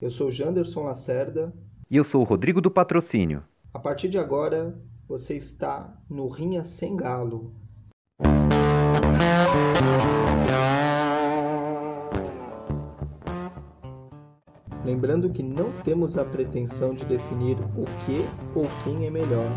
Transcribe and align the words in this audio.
Eu 0.00 0.10
sou 0.10 0.30
Janderson 0.30 0.84
Lacerda. 0.84 1.52
E 1.90 1.96
eu 1.96 2.04
sou 2.04 2.20
o 2.20 2.24
Rodrigo 2.24 2.60
do 2.60 2.70
Patrocínio. 2.70 3.42
A 3.74 3.80
partir 3.80 4.08
de 4.08 4.16
agora, 4.16 4.80
você 5.08 5.36
está 5.36 5.92
no 6.08 6.28
Rinha 6.28 6.62
Sem 6.62 6.94
Galo. 6.94 7.52
Lembrando 14.84 15.30
que 15.30 15.42
não 15.42 15.72
temos 15.82 16.16
a 16.16 16.24
pretensão 16.24 16.94
de 16.94 17.04
definir 17.04 17.56
o 17.76 17.84
que 18.06 18.24
ou 18.54 18.68
quem 18.84 19.04
é 19.04 19.10
melhor. 19.10 19.50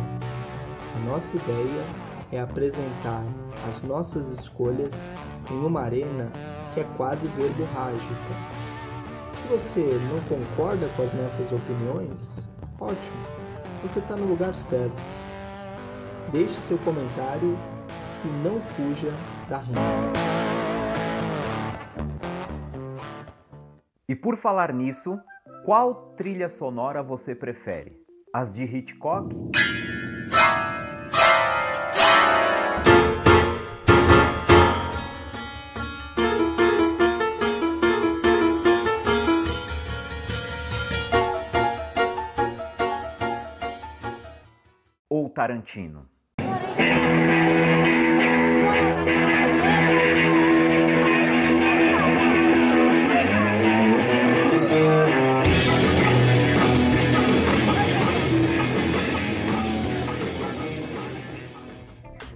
A 0.96 1.00
nossa 1.06 1.38
ideia 1.38 1.86
é 2.32 2.40
apresentar 2.40 3.24
as 3.70 3.84
nossas 3.84 4.30
escolhas 4.30 5.12
em 5.52 5.64
uma 5.64 5.82
arena 5.82 6.32
que 6.74 6.80
é 6.80 6.84
quase 6.98 7.28
verborrágica. 7.28 8.61
Se 9.42 9.48
você 9.48 9.82
não 9.82 10.22
concorda 10.26 10.88
com 10.96 11.02
as 11.02 11.16
nossas 11.16 11.52
opiniões, 11.52 12.48
ótimo, 12.80 13.18
você 13.82 13.98
está 13.98 14.16
no 14.16 14.28
lugar 14.28 14.54
certo. 14.54 15.02
Deixe 16.32 16.62
seu 16.62 16.78
comentário 16.78 17.58
e 18.24 18.28
não 18.48 18.62
fuja 18.62 19.12
da 19.50 19.58
rima. 19.58 19.82
E 24.08 24.14
por 24.14 24.38
falar 24.38 24.72
nisso, 24.72 25.20
qual 25.66 26.14
trilha 26.16 26.48
sonora 26.48 27.02
você 27.02 27.34
prefere? 27.34 28.00
As 28.32 28.54
de 28.54 28.64
Hitchcock? 28.64 29.36
Tarantino? 45.42 46.06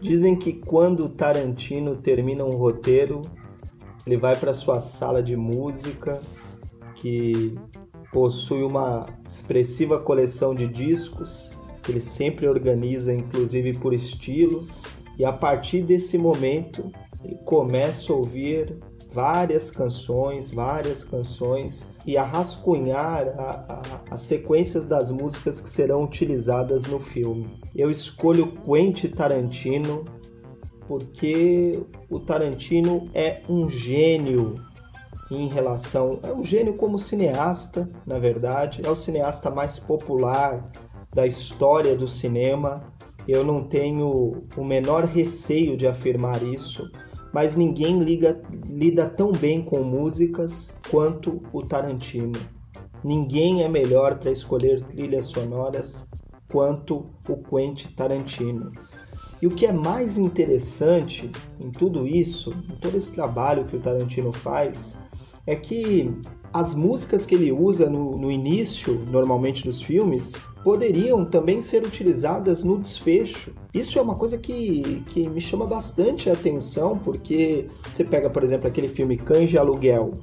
Dizem 0.01 0.35
que 0.35 0.53
quando 0.53 1.07
Tarantino 1.09 1.95
termina 1.97 2.43
um 2.43 2.53
roteiro, 2.53 3.21
ele 4.07 4.17
vai 4.17 4.35
para 4.35 4.51
sua 4.51 4.79
sala 4.79 5.21
de 5.21 5.35
música, 5.35 6.19
que 6.95 7.53
possui 8.11 8.63
uma 8.63 9.05
expressiva 9.23 9.99
coleção 9.99 10.55
de 10.55 10.67
discos, 10.67 11.51
ele 11.87 11.99
sempre 11.99 12.47
organiza, 12.47 13.13
inclusive 13.13 13.77
por 13.77 13.93
estilos, 13.93 14.83
e 15.17 15.25
a 15.25 15.31
partir 15.31 15.81
desse 15.81 16.17
momento 16.17 16.91
ele 17.23 17.35
começa 17.45 18.11
a 18.11 18.15
ouvir 18.15 18.77
várias 19.11 19.71
canções, 19.71 20.51
várias 20.51 21.03
canções 21.03 21.87
e 22.05 22.17
a 22.17 22.23
rascunhar 22.23 23.27
a, 23.39 23.51
a, 23.69 24.01
as 24.11 24.21
sequências 24.21 24.85
das 24.85 25.09
músicas 25.09 25.61
que 25.61 25.69
serão 25.69 26.03
utilizadas 26.03 26.83
no 26.83 26.99
filme. 26.99 27.47
Eu 27.73 27.89
escolho 27.89 28.51
Quentin 28.65 29.07
Tarantino 29.07 30.03
porque 30.85 31.79
o 32.09 32.19
Tarantino 32.19 33.09
é 33.13 33.41
um 33.47 33.69
gênio 33.69 34.61
em 35.31 35.47
relação. 35.47 36.19
É 36.21 36.31
um 36.31 36.43
gênio 36.43 36.75
como 36.75 36.99
cineasta, 36.99 37.89
na 38.05 38.19
verdade, 38.19 38.81
é 38.83 38.89
o 38.89 38.95
cineasta 38.95 39.49
mais 39.49 39.79
popular 39.79 40.71
da 41.15 41.25
história 41.25 41.95
do 41.95 42.07
cinema. 42.07 42.93
Eu 43.27 43.43
não 43.43 43.63
tenho 43.63 44.43
o 44.55 44.63
menor 44.63 45.03
receio 45.03 45.75
de 45.75 45.87
afirmar 45.87 46.43
isso 46.43 46.87
mas 47.35 47.53
ninguém 47.53 47.99
liga, 47.99 48.41
lida 48.65 49.09
tão 49.09 49.33
bem 49.33 49.61
com 49.61 49.83
músicas 49.83 50.73
quanto 50.89 51.43
o 51.51 51.61
Tarantino. 51.61 52.39
Ninguém 53.03 53.61
é 53.61 53.67
melhor 53.67 54.17
para 54.19 54.31
escolher 54.31 54.81
trilhas 54.83 55.25
sonoras 55.25 56.07
quanto 56.49 57.09
o 57.27 57.35
Quentin 57.35 57.89
Tarantino. 57.89 58.71
E 59.41 59.47
o 59.47 59.51
que 59.51 59.65
é 59.65 59.73
mais 59.73 60.17
interessante 60.17 61.29
em 61.59 61.69
tudo 61.71 62.07
isso, 62.07 62.51
em 62.51 62.77
todo 62.77 62.95
esse 62.95 63.11
trabalho 63.11 63.65
que 63.65 63.75
o 63.75 63.81
Tarantino 63.81 64.31
faz, 64.31 64.97
é 65.47 65.55
que 65.55 66.11
as 66.53 66.73
músicas 66.73 67.25
que 67.25 67.35
ele 67.35 67.51
usa 67.51 67.89
no, 67.89 68.17
no 68.17 68.31
início, 68.31 69.05
normalmente 69.11 69.65
dos 69.65 69.81
filmes, 69.81 70.33
poderiam 70.63 71.25
também 71.25 71.59
ser 71.59 71.83
utilizadas 71.83 72.63
no 72.63 72.79
desfecho. 72.79 73.53
Isso 73.73 73.99
é 73.99 74.01
uma 74.01 74.15
coisa 74.15 74.37
que, 74.37 75.03
que 75.07 75.27
me 75.27 75.41
chama 75.41 75.67
bastante 75.67 76.29
a 76.29 76.33
atenção, 76.33 76.97
porque 76.97 77.67
você 77.91 78.03
pega, 78.03 78.29
por 78.29 78.43
exemplo, 78.43 78.67
aquele 78.67 78.87
filme 78.87 79.17
Cães 79.17 79.49
de 79.49 79.57
Aluguel, 79.57 80.13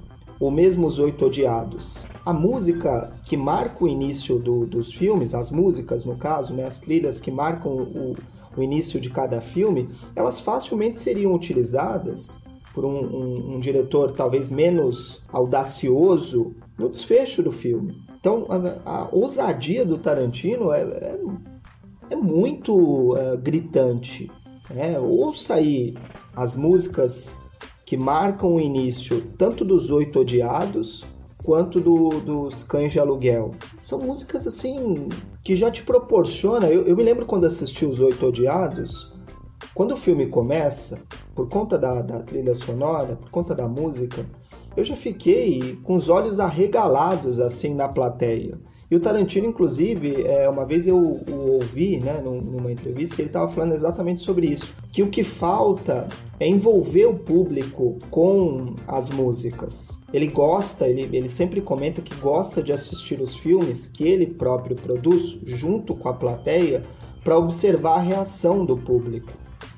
ou 0.41 0.51
mesmo 0.51 0.87
Os 0.87 0.99
Oito 0.99 1.27
Odiados. 1.27 2.05
A 2.25 2.33
música 2.33 3.13
que 3.25 3.37
marca 3.37 3.85
o 3.85 3.89
início 3.89 4.39
do, 4.39 4.67
dos 4.67 4.93
filmes, 4.93 5.35
as 5.35 5.53
músicas 5.53 6.05
no 6.05 6.17
caso, 6.17 6.53
né, 6.55 6.65
as 6.65 6.81
trilhas 6.81 7.21
que 7.21 7.31
marcam 7.31 7.71
o, 7.71 8.15
o 8.57 8.63
início 8.63 9.01
de 9.01 9.11
cada 9.11 9.41
filme, 9.41 9.89
elas 10.17 10.41
facilmente 10.41 10.99
seriam 10.99 11.33
utilizadas 11.33 12.42
por 12.73 12.85
um, 12.85 12.99
um, 12.99 13.55
um 13.55 13.61
diretor 13.61 14.13
talvez 14.13 14.51
menos 14.51 15.23
audacioso 15.33 16.55
no 16.79 16.89
desfecho 16.89 17.43
do 17.43 17.53
filme. 17.53 17.95
Então, 18.19 18.47
a, 18.49 19.03
a 19.03 19.09
ousadia 19.13 19.85
do 19.85 19.99
Tarantino 19.99 20.73
é, 20.73 20.83
é, 20.83 21.21
é 22.11 22.17
muito 22.17 23.15
uh, 23.15 23.37
gritante. 23.39 24.31
Né? 24.71 24.99
Ouça 24.99 25.55
aí 25.55 25.95
as 26.35 26.55
músicas 26.55 27.31
que 27.85 27.97
marcam 27.97 28.55
o 28.55 28.61
início 28.61 29.23
tanto 29.37 29.65
dos 29.65 29.91
Oito 29.91 30.21
Odiados 30.21 31.05
quanto 31.43 31.81
do, 31.81 32.21
dos 32.21 32.63
Cães 32.63 32.93
de 32.93 33.01
Aluguel. 33.01 33.55
São 33.79 33.99
músicas 33.99 34.47
assim 34.47 35.09
que 35.43 35.57
já 35.57 35.71
te 35.71 35.83
proporciona. 35.83 36.69
Eu, 36.69 36.87
eu 36.87 36.97
me 36.97 37.03
lembro 37.03 37.27
quando 37.27 37.45
assisti 37.45 37.85
Os 37.85 38.01
Oito 38.01 38.25
Odiados, 38.25 39.13
quando 39.75 39.93
o 39.93 39.97
filme 39.97 40.27
começa, 40.27 41.03
por 41.35 41.49
conta 41.49 41.79
da, 41.79 42.03
da 42.03 42.21
trilha 42.21 42.55
sonora, 42.55 43.17
por 43.17 43.31
conta 43.31 43.55
da 43.55 43.69
música, 43.69 44.27
eu 44.77 44.85
já 44.85 44.97
fiquei 44.97 45.79
com 45.83 45.97
os 45.97 46.09
olhos 46.09 46.41
arregalados 46.41 47.41
assim 47.41 47.75
na 47.75 47.89
plateia. 47.89 48.59
E 48.93 48.97
o 48.97 49.01
Tarantino, 49.01 49.47
inclusive, 49.47 50.23
é, 50.27 50.47
uma 50.51 50.67
vez 50.67 50.87
eu 50.87 50.99
o 50.99 51.53
ouvi 51.55 51.99
né, 51.99 52.21
numa 52.21 52.71
entrevista, 52.71 53.23
ele 53.23 53.31
estava 53.31 53.49
falando 53.49 53.73
exatamente 53.73 54.21
sobre 54.21 54.47
isso. 54.47 54.75
Que 54.93 55.03
o 55.03 55.09
que 55.09 55.25
falta 55.25 56.07
é 56.39 56.47
envolver 56.47 57.07
o 57.07 57.19
público 57.19 57.99
com 58.11 58.75
as 58.87 59.09
músicas. 59.09 59.97
Ele 60.13 60.27
gosta, 60.27 60.87
ele, 60.87 61.09
ele 61.17 61.29
sempre 61.29 61.63
comenta 61.63 62.03
que 62.03 62.15
gosta 62.17 62.63
de 62.63 62.71
assistir 62.71 63.19
os 63.19 63.35
filmes 63.35 63.87
que 63.87 64.05
ele 64.05 64.27
próprio 64.27 64.77
produz 64.77 65.39
junto 65.43 65.95
com 65.95 66.11
a 66.11 66.13
plateia 66.13 66.85
para 67.25 67.39
observar 67.39 67.95
a 67.95 68.03
reação 68.03 68.63
do 68.63 68.77
público. 68.77 69.33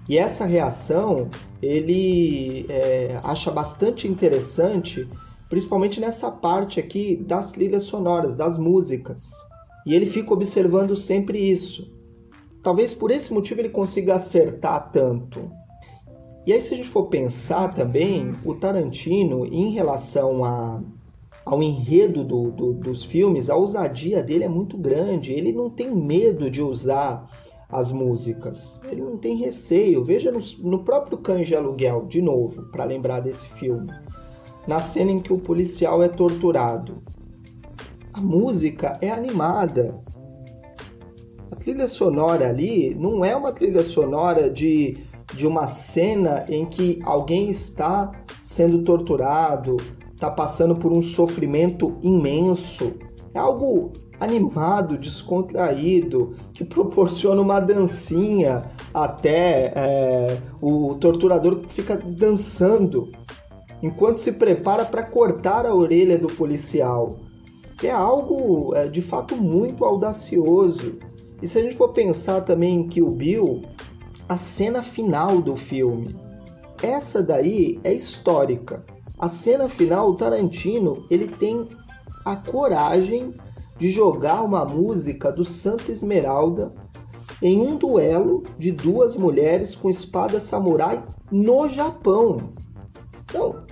E 0.09 0.19
essa 0.19 0.44
reação 0.44 1.31
ele 1.62 2.66
é, 2.69 3.19
acha 3.22 3.50
bastante 3.50 4.06
interessante, 4.06 5.09
principalmente 5.48 6.00
nessa 6.00 6.31
parte 6.31 6.78
aqui 6.78 7.16
das 7.16 7.53
trilhas 7.53 7.84
sonoras, 7.84 8.34
das 8.34 8.59
músicas. 8.59 9.32
E 9.87 9.94
ele 9.94 10.06
fica 10.06 10.32
observando 10.32 10.94
sempre 10.94 11.38
isso. 11.38 11.91
Talvez 12.62 12.94
por 12.94 13.10
esse 13.10 13.32
motivo 13.32 13.60
ele 13.60 13.69
consiga 13.69 14.14
acertar 14.14 14.91
tanto. 14.91 15.50
E 16.47 16.53
aí, 16.53 16.60
se 16.60 16.75
a 16.75 16.76
gente 16.76 16.88
for 16.88 17.06
pensar 17.06 17.75
também, 17.75 18.34
o 18.44 18.54
Tarantino, 18.54 19.47
em 19.47 19.70
relação 19.70 20.44
a, 20.44 20.82
ao 21.44 21.62
enredo 21.62 22.22
do, 22.22 22.50
do, 22.50 22.75
dos 22.75 23.03
filmes, 23.03 23.48
a 23.48 23.56
ousadia 23.56 24.23
dele 24.23 24.44
é 24.44 24.49
muito 24.49 24.76
grande. 24.76 25.32
Ele 25.32 25.52
não 25.52 25.70
tem 25.70 25.94
medo 25.94 26.50
de 26.50 26.61
usar 26.61 27.26
as 27.70 27.90
músicas. 27.90 28.81
Ele 28.90 29.02
não 29.02 29.16
tem 29.16 29.37
receio. 29.37 30.05
Veja 30.05 30.31
no, 30.31 30.40
no 30.61 30.84
próprio 30.84 31.19
Cães 31.19 31.49
de 31.49 31.55
Aluguel, 31.55 32.06
de 32.06 32.22
novo, 32.22 32.64
para 32.70 32.84
lembrar 32.84 33.20
desse 33.20 33.49
filme. 33.49 33.90
Na 34.66 34.81
cena 34.81 35.11
em 35.11 35.20
que 35.20 35.32
o 35.32 35.38
policial 35.38 36.02
é 36.02 36.08
torturado. 36.08 37.02
A 38.12 38.20
música 38.20 38.99
é 39.00 39.11
animada. 39.11 40.00
A 41.50 41.56
trilha 41.56 41.87
sonora 41.87 42.49
ali 42.49 42.94
não 42.94 43.25
é 43.25 43.34
uma 43.34 43.52
trilha 43.52 43.82
sonora 43.82 44.49
de, 44.49 44.96
de 45.34 45.46
uma 45.46 45.67
cena 45.67 46.44
em 46.49 46.64
que 46.64 47.00
alguém 47.05 47.50
está 47.50 48.12
sendo 48.38 48.82
torturado, 48.82 49.76
está 50.12 50.31
passando 50.31 50.76
por 50.76 50.93
um 50.93 51.02
sofrimento 51.02 51.96
imenso. 52.00 52.94
É 53.34 53.38
algo 53.38 53.93
animado, 54.20 54.96
descontraído, 54.96 56.32
que 56.52 56.64
proporciona 56.64 57.40
uma 57.40 57.61
dancinha 57.61 58.64
até 58.93 59.72
é, 59.75 60.38
o 60.61 60.94
torturador 60.94 61.64
fica 61.69 61.96
dançando 61.96 63.11
enquanto 63.82 64.19
se 64.19 64.32
prepara 64.32 64.84
para 64.84 65.02
cortar 65.02 65.66
a 65.66 65.75
orelha 65.75 66.19
do 66.19 66.28
policial. 66.28 67.16
é 67.82 67.90
algo 67.90 68.75
é, 68.75 68.88
de 68.88 69.02
fato 69.02 69.37
muito 69.37 69.84
audacioso. 69.84 70.99
E 71.43 71.46
se 71.46 71.58
a 71.58 71.62
gente 71.62 71.76
for 71.76 71.90
pensar 71.90 72.40
também 72.40 72.88
que 72.88 73.02
o 73.02 73.10
Bill, 73.10 73.62
a 74.26 74.38
cena 74.38 74.82
final 74.82 75.43
do 75.43 75.55
filme, 75.55 76.17
essa 76.82 77.22
daí 77.22 77.78
é 77.84 77.93
histórica. 77.93 78.84
A 79.19 79.28
cena 79.28 79.69
final, 79.69 80.10
o 80.10 80.14
Tarantino, 80.14 81.05
ele 81.10 81.26
tem 81.26 81.69
a 82.25 82.37
coragem 82.37 83.34
de 83.76 83.91
jogar 83.91 84.43
uma 84.43 84.65
música 84.65 85.32
do 85.32 85.44
Santa 85.44 85.91
Esmeralda 85.91 86.73
em 87.43 87.61
um 87.61 87.76
duelo 87.76 88.44
de 88.59 88.71
duas 88.71 89.17
mulheres 89.17 89.75
com 89.75 89.91
espada 89.91 90.38
samurai 90.38 91.05
no 91.31 91.69
Japão. 91.69 92.55
Então, 93.25 93.65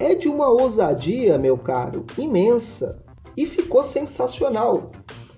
é 0.00 0.14
de 0.14 0.28
uma 0.28 0.48
ousadia, 0.48 1.38
meu 1.38 1.56
caro, 1.56 2.04
imensa. 2.18 3.02
E 3.36 3.46
ficou 3.46 3.82
sensacional. 3.82 4.90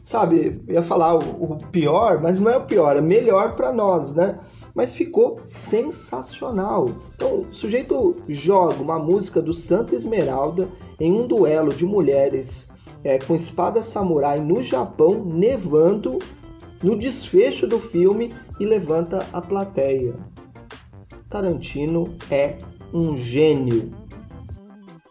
Sabe, 0.02 0.62
ia 0.68 0.82
falar 0.82 1.14
o, 1.14 1.52
o 1.52 1.56
pior, 1.70 2.20
mas 2.22 2.38
não 2.38 2.50
é 2.50 2.56
o 2.56 2.64
pior, 2.64 2.96
é 2.96 3.00
melhor 3.00 3.56
para 3.56 3.72
nós, 3.72 4.14
né? 4.14 4.38
Mas 4.74 4.94
ficou 4.94 5.40
sensacional. 5.44 6.90
Então, 7.14 7.40
o 7.40 7.52
sujeito 7.52 8.16
joga 8.28 8.82
uma 8.82 8.98
música 8.98 9.42
do 9.42 9.52
Santa 9.52 9.96
Esmeralda 9.96 10.68
em 11.00 11.12
um 11.12 11.26
duelo 11.26 11.72
de 11.72 11.84
mulheres 11.84 12.68
é, 13.04 13.18
com 13.18 13.34
espada 13.34 13.82
samurai 13.82 14.40
no 14.40 14.62
Japão, 14.62 15.24
nevando 15.24 16.18
no 16.82 16.98
desfecho 16.98 17.66
do 17.66 17.80
filme 17.80 18.34
e 18.60 18.66
levanta 18.66 19.26
a 19.32 19.40
plateia. 19.40 20.14
Tarantino 21.28 22.16
é 22.30 22.58
um 22.92 23.16
gênio. 23.16 23.92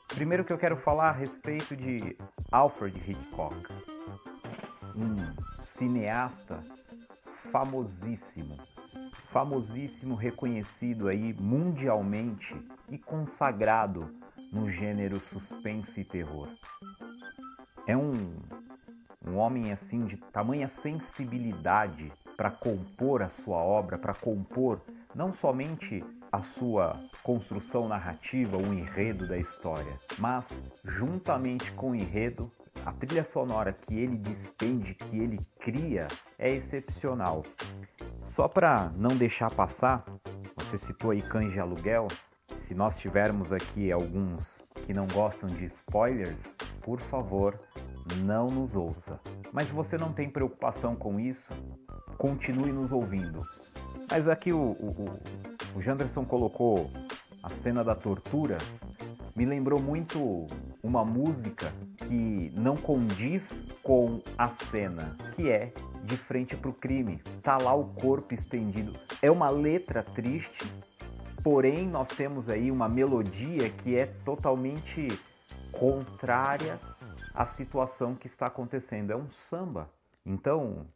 Primeiro 0.08 0.46
que 0.46 0.54
eu 0.54 0.58
quero 0.58 0.78
falar 0.78 1.10
a 1.10 1.12
respeito 1.12 1.76
de 1.76 2.16
Alfred 2.52 2.98
Hitchcock, 2.98 3.56
um 4.96 5.18
cineasta 5.62 6.62
famosíssimo, 7.52 8.58
famosíssimo, 9.32 10.16
reconhecido 10.16 11.08
aí 11.08 11.34
mundialmente 11.34 12.56
e 12.90 12.98
consagrado 12.98 14.10
no 14.52 14.70
gênero 14.72 15.20
suspense 15.20 16.02
e 16.02 16.06
terror. 16.06 16.48
É 17.88 17.96
um, 17.96 18.14
um 19.28 19.38
homem 19.38 19.72
assim 19.72 20.06
de 20.06 20.18
tamanha 20.18 20.68
sensibilidade 20.68 22.12
para 22.36 22.50
compor 22.50 23.22
a 23.22 23.30
sua 23.30 23.58
obra, 23.58 23.98
para 23.98 24.14
compor 24.14 24.82
não 25.14 25.32
somente 25.32 26.04
a 26.32 26.42
sua 26.42 27.00
construção 27.24 27.88
narrativa, 27.88 28.58
o 28.58 28.74
enredo 28.74 29.28
da 29.28 29.38
história, 29.38 29.98
mas 30.18 30.50
juntamente 30.84 31.72
com 31.74 31.92
o 31.92 31.96
enredo, 31.96 32.52
a 32.86 32.92
trilha 32.92 33.24
sonora 33.24 33.72
que 33.72 33.94
ele 33.98 34.18
despende, 34.18 34.96
que 34.96 35.18
ele 35.18 35.40
cria, 35.60 36.08
é 36.38 36.52
excepcional. 36.52 37.44
Só 38.24 38.48
para 38.48 38.92
não 38.98 39.16
deixar 39.16 39.50
passar, 39.52 40.04
você 40.58 40.78
citou 40.78 41.12
aí 41.12 41.22
cães 41.22 41.54
de 41.54 41.60
aluguel. 41.60 42.08
Se 42.58 42.74
nós 42.74 42.98
tivermos 42.98 43.54
aqui 43.54 43.92
alguns 43.92 44.66
que 44.86 44.94
não 44.94 45.08
gostam 45.08 45.48
de 45.48 45.66
spoilers, 45.66 46.54
por 46.86 47.02
favor, 47.02 47.60
não 48.18 48.46
nos 48.46 48.76
ouça. 48.76 49.20
Mas 49.52 49.70
se 49.70 49.74
você 49.74 49.98
não 49.98 50.14
tem 50.14 50.30
preocupação 50.30 50.96
com 50.96 51.20
isso, 51.20 51.52
continue 52.16 52.72
nos 52.72 52.92
ouvindo. 52.92 53.42
Mas 54.10 54.28
aqui 54.28 54.54
o, 54.54 54.74
o, 54.74 55.20
o 55.76 55.82
Janderson 55.82 56.24
colocou 56.24 56.92
a 57.42 57.50
cena 57.50 57.84
da 57.84 57.96
tortura. 57.96 58.60
Me 59.36 59.46
lembrou 59.46 59.82
muito 59.82 60.46
uma 60.84 61.04
música 61.04 61.74
que 62.08 62.52
não 62.56 62.76
condiz 62.78 63.66
com 63.82 64.22
a 64.38 64.48
cena, 64.48 65.18
que 65.34 65.50
é 65.50 65.74
De 66.04 66.16
Frente 66.16 66.56
para 66.56 66.70
o 66.70 66.74
Crime. 66.74 67.20
Tá 67.42 67.58
lá 67.58 67.74
o 67.74 67.86
corpo 67.96 68.32
estendido. 68.32 68.94
É 69.24 69.32
uma 69.32 69.50
letra 69.50 70.04
triste, 70.04 70.72
porém 71.44 71.88
nós 71.88 72.10
temos 72.10 72.48
aí 72.48 72.70
uma 72.70 72.88
melodia 72.88 73.72
que 73.72 73.96
é 73.96 74.06
totalmente 74.24 75.08
contrária 75.80 76.80
à 77.34 77.46
situação 77.46 78.16
que 78.16 78.28
está 78.28 78.48
acontecendo. 78.48 79.12
É 79.12 79.16
um 79.16 79.30
samba. 79.30 79.90
Então, 80.26 80.88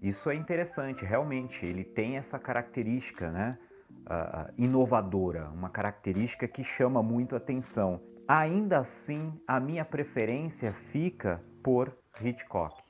isso 0.00 0.30
é 0.30 0.34
interessante, 0.34 1.04
realmente. 1.04 1.64
Ele 1.64 1.84
tem 1.84 2.16
essa 2.16 2.38
característica, 2.38 3.30
né? 3.30 3.58
Uh, 3.90 4.52
inovadora, 4.56 5.50
uma 5.50 5.68
característica 5.68 6.46
que 6.46 6.62
chama 6.62 7.02
muito 7.02 7.34
atenção. 7.34 8.00
Ainda 8.26 8.78
assim, 8.78 9.32
a 9.46 9.58
minha 9.58 9.84
preferência 9.84 10.72
fica 10.72 11.42
por 11.62 11.96
Hitchcock. 12.20 12.82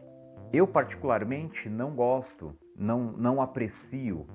Eu, 0.53 0.67
particularmente, 0.67 1.69
não 1.69 1.95
gosto, 1.95 2.57
não, 2.77 3.13
não 3.13 3.41
aprecio 3.41 4.27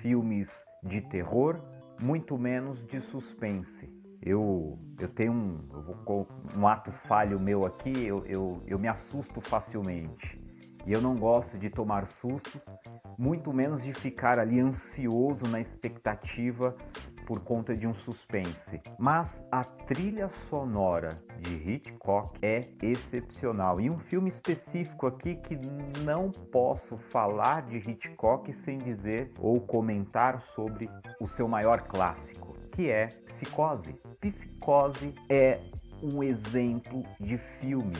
filmes 0.00 0.64
de 0.82 1.00
terror, 1.00 1.60
muito 2.02 2.36
menos 2.36 2.84
de 2.84 3.00
suspense. 3.00 4.01
Eu, 4.24 4.78
eu 5.00 5.08
tenho 5.08 5.32
um, 5.32 5.58
eu 5.72 5.82
vou, 5.82 6.28
um 6.56 6.66
ato 6.66 6.92
falho 6.92 7.40
meu 7.40 7.66
aqui, 7.66 8.06
eu, 8.06 8.24
eu, 8.26 8.62
eu 8.66 8.78
me 8.78 8.88
assusto 8.88 9.40
facilmente. 9.40 10.40
E 10.84 10.92
eu 10.92 11.00
não 11.00 11.14
gosto 11.16 11.56
de 11.56 11.70
tomar 11.70 12.06
sustos, 12.06 12.64
muito 13.16 13.52
menos 13.52 13.82
de 13.82 13.92
ficar 13.92 14.38
ali 14.38 14.58
ansioso 14.60 15.46
na 15.48 15.60
expectativa 15.60 16.76
por 17.26 17.40
conta 17.40 17.76
de 17.76 17.86
um 17.86 17.94
suspense. 17.94 18.80
Mas 18.98 19.44
a 19.50 19.64
trilha 19.64 20.28
sonora 20.50 21.10
de 21.38 21.54
Hitchcock 21.54 22.38
é 22.42 22.60
excepcional. 22.82 23.80
E 23.80 23.88
um 23.88 23.98
filme 23.98 24.28
específico 24.28 25.06
aqui 25.06 25.36
que 25.36 25.56
não 26.04 26.30
posso 26.30 26.96
falar 26.96 27.62
de 27.62 27.76
Hitchcock 27.76 28.52
sem 28.52 28.78
dizer 28.78 29.32
ou 29.38 29.60
comentar 29.60 30.42
sobre 30.42 30.90
o 31.20 31.28
seu 31.28 31.46
maior 31.46 31.82
clássico, 31.82 32.56
que 32.72 32.90
é 32.90 33.08
Psicose. 33.24 33.94
Psicose 34.20 35.14
é 35.28 35.60
um 36.02 36.22
exemplo 36.22 37.04
de 37.20 37.38
filme 37.38 37.96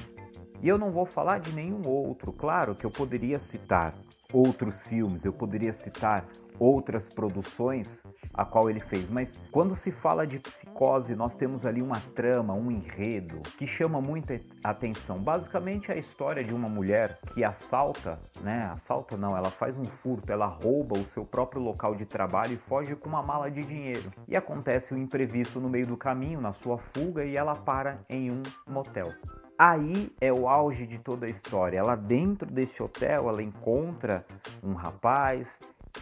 e 0.63 0.69
eu 0.69 0.79
não 0.79 0.91
vou 0.91 1.05
falar 1.05 1.41
de 1.41 1.53
nenhum 1.53 1.83
outro. 1.87 2.33
Claro 2.33 2.75
que 2.75 2.87
eu 2.87 2.91
poderia 2.91 3.39
citar 3.39 3.95
outros 4.33 4.83
filmes, 4.83 5.25
eu 5.25 5.33
poderia 5.33 5.73
citar 5.73 6.27
outras 6.59 7.09
produções 7.09 8.03
a 8.33 8.45
qual 8.45 8.71
ele 8.71 8.81
fez, 8.81 9.11
mas 9.11 9.39
quando 9.51 9.75
se 9.75 9.91
fala 9.91 10.27
de 10.27 10.39
psicose, 10.39 11.15
nós 11.15 11.37
temos 11.37 11.67
ali 11.67 11.83
uma 11.83 12.01
trama, 12.15 12.55
um 12.55 12.71
enredo 12.71 13.41
que 13.59 13.67
chama 13.67 14.01
muita 14.01 14.41
atenção. 14.65 15.19
Basicamente 15.19 15.91
é 15.91 15.95
a 15.95 15.99
história 15.99 16.43
de 16.43 16.55
uma 16.55 16.69
mulher 16.69 17.19
que 17.35 17.45
assalta, 17.45 18.19
né? 18.41 18.71
Assalta 18.73 19.17
não, 19.17 19.37
ela 19.37 19.51
faz 19.51 19.77
um 19.77 19.85
furto, 19.85 20.33
ela 20.33 20.47
rouba 20.47 20.99
o 20.99 21.05
seu 21.05 21.25
próprio 21.25 21.61
local 21.61 21.95
de 21.95 22.07
trabalho 22.07 22.55
e 22.55 22.57
foge 22.57 22.95
com 22.97 23.09
uma 23.09 23.23
mala 23.23 23.51
de 23.51 23.63
dinheiro. 23.63 24.13
E 24.27 24.37
acontece 24.37 24.95
um 24.95 24.99
imprevisto 24.99 25.61
no 25.61 25.69
meio 25.69 25.87
do 25.87 25.97
caminho, 25.97 26.41
na 26.41 26.53
sua 26.53 26.79
fuga, 26.79 27.25
e 27.25 27.37
ela 27.37 27.55
para 27.55 28.01
em 28.09 28.31
um 28.31 28.43
motel. 28.67 29.13
Aí 29.59 30.11
é 30.21 30.33
o 30.33 30.49
auge 30.49 30.87
de 30.87 30.99
toda 30.99 31.27
a 31.27 31.29
história. 31.29 31.79
Ela 31.79 31.95
dentro 31.95 32.51
desse 32.51 32.83
hotel, 32.83 33.29
ela 33.29 33.43
encontra 33.43 34.27
um 34.63 34.73
rapaz 34.73 35.59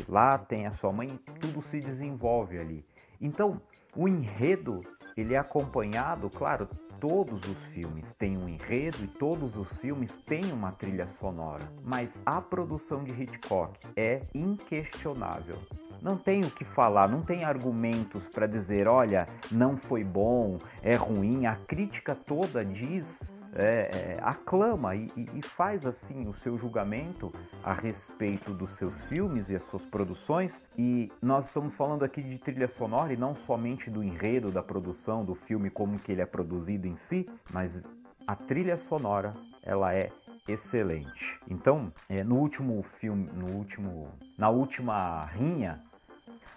lá 0.08 0.38
tem 0.38 0.66
a 0.66 0.72
sua 0.72 0.92
mãe, 0.92 1.08
tudo 1.40 1.60
se 1.62 1.80
desenvolve 1.80 2.58
ali. 2.58 2.84
Então, 3.20 3.60
o 3.96 4.08
enredo, 4.08 4.82
ele 5.16 5.34
é 5.34 5.38
acompanhado, 5.38 6.30
claro, 6.30 6.68
todos 7.00 7.48
os 7.48 7.64
filmes 7.66 8.12
têm 8.12 8.36
um 8.36 8.48
enredo 8.48 8.98
e 9.02 9.06
todos 9.06 9.56
os 9.56 9.76
filmes 9.78 10.18
têm 10.18 10.52
uma 10.52 10.70
trilha 10.70 11.06
sonora, 11.06 11.66
mas 11.82 12.22
a 12.26 12.40
produção 12.40 13.02
de 13.02 13.10
Hitchcock 13.10 13.78
é 13.96 14.22
inquestionável. 14.34 15.56
Não 16.02 16.16
tem 16.16 16.42
o 16.42 16.50
que 16.50 16.64
falar, 16.64 17.08
não 17.08 17.22
tem 17.22 17.44
argumentos 17.44 18.28
para 18.28 18.46
dizer, 18.46 18.86
olha, 18.86 19.28
não 19.50 19.76
foi 19.76 20.04
bom, 20.04 20.58
é 20.82 20.94
ruim. 20.94 21.46
A 21.46 21.56
crítica 21.56 22.14
toda 22.14 22.64
diz 22.64 23.22
é, 23.54 23.90
é, 23.92 24.18
aclama 24.22 24.94
e, 24.94 25.08
e, 25.16 25.42
faz 25.42 25.84
assim 25.84 26.28
o 26.28 26.34
seu 26.34 26.56
julgamento 26.56 27.32
a 27.62 27.72
respeito 27.72 28.52
dos 28.52 28.72
seus 28.76 28.94
filmes 29.04 29.50
e 29.50 29.56
as 29.56 29.62
suas 29.64 29.84
produções. 29.84 30.62
E 30.78 31.10
nós 31.20 31.46
estamos 31.46 31.74
falando 31.74 32.04
aqui 32.04 32.22
de 32.22 32.38
trilha 32.38 32.68
sonora 32.68 33.12
e 33.12 33.16
não 33.16 33.34
somente 33.34 33.90
do 33.90 34.02
enredo 34.02 34.50
da 34.50 34.62
produção 34.62 35.24
do 35.24 35.34
filme 35.34 35.70
como 35.70 35.98
que 35.98 36.12
ele 36.12 36.22
é 36.22 36.26
produzido 36.26 36.86
em 36.86 36.96
si, 36.96 37.28
mas 37.52 37.84
a 38.26 38.36
trilha 38.36 38.76
sonora 38.76 39.34
ela 39.62 39.94
é 39.94 40.10
excelente. 40.48 41.40
Então, 41.48 41.92
é, 42.08 42.22
no 42.22 42.36
último 42.36 42.82
filme, 42.82 43.28
no 43.32 43.52
último, 43.52 44.08
na 44.38 44.48
última 44.48 45.24
rinha, 45.26 45.82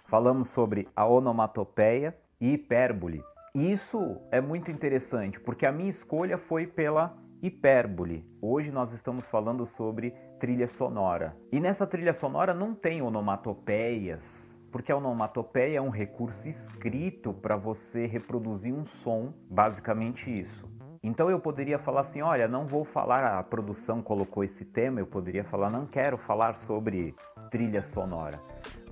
falamos 0.06 0.48
sobre 0.48 0.88
a 0.94 1.06
onomatopeia 1.06 2.16
e 2.40 2.54
hipérbole 2.54 3.22
isso 3.54 4.20
é 4.32 4.40
muito 4.40 4.68
interessante, 4.72 5.38
porque 5.38 5.64
a 5.64 5.70
minha 5.70 5.88
escolha 5.88 6.36
foi 6.36 6.66
pela 6.66 7.16
hipérbole. 7.40 8.28
Hoje 8.42 8.72
nós 8.72 8.92
estamos 8.92 9.28
falando 9.28 9.64
sobre 9.64 10.10
trilha 10.40 10.66
sonora. 10.66 11.36
E 11.52 11.60
nessa 11.60 11.86
trilha 11.86 12.12
sonora 12.12 12.52
não 12.52 12.74
tem 12.74 13.00
onomatopeias, 13.00 14.58
porque 14.72 14.90
a 14.90 14.96
onomatopeia 14.96 15.78
é 15.78 15.80
um 15.80 15.88
recurso 15.88 16.48
escrito 16.48 17.32
para 17.32 17.56
você 17.56 18.06
reproduzir 18.06 18.74
um 18.74 18.84
som, 18.84 19.32
basicamente 19.48 20.36
isso. 20.36 20.68
Então 21.00 21.30
eu 21.30 21.38
poderia 21.38 21.78
falar 21.78 22.00
assim: 22.00 22.22
olha, 22.22 22.48
não 22.48 22.66
vou 22.66 22.84
falar, 22.84 23.38
a 23.38 23.42
produção 23.44 24.02
colocou 24.02 24.42
esse 24.42 24.64
tema, 24.64 24.98
eu 24.98 25.06
poderia 25.06 25.44
falar, 25.44 25.70
não 25.70 25.86
quero 25.86 26.18
falar 26.18 26.56
sobre 26.56 27.14
trilha 27.52 27.82
sonora. 27.82 28.40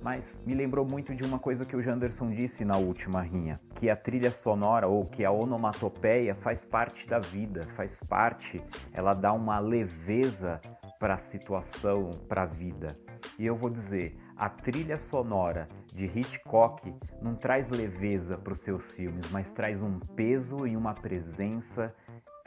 Mas 0.03 0.37
me 0.45 0.53
lembrou 0.53 0.85
muito 0.85 1.15
de 1.15 1.23
uma 1.23 1.39
coisa 1.39 1.63
que 1.63 1.77
o 1.77 1.81
Janderson 1.81 2.29
disse 2.29 2.65
na 2.65 2.75
última 2.75 3.21
rinha, 3.21 3.57
que 3.75 3.89
a 3.89 3.95
trilha 3.95 4.31
sonora 4.31 4.85
ou 4.85 5.05
que 5.05 5.23
a 5.23 5.31
onomatopeia 5.31 6.35
faz 6.35 6.65
parte 6.65 7.07
da 7.07 7.19
vida, 7.19 7.61
faz 7.77 8.01
parte, 8.01 8.61
ela 8.91 9.13
dá 9.13 9.31
uma 9.31 9.59
leveza 9.59 10.59
para 10.99 11.13
a 11.13 11.17
situação, 11.17 12.11
para 12.27 12.43
a 12.43 12.45
vida. 12.45 12.89
E 13.39 13.45
eu 13.45 13.55
vou 13.55 13.69
dizer, 13.69 14.17
a 14.35 14.49
trilha 14.49 14.97
sonora 14.97 15.69
de 15.95 16.03
Hitchcock 16.05 16.93
não 17.21 17.35
traz 17.35 17.69
leveza 17.69 18.37
para 18.37 18.51
os 18.51 18.59
seus 18.59 18.91
filmes, 18.91 19.31
mas 19.31 19.51
traz 19.51 19.81
um 19.81 19.99
peso 19.99 20.67
e 20.67 20.75
uma 20.75 20.93
presença 20.93 21.95